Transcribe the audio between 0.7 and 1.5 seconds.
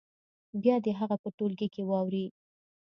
دې هغه په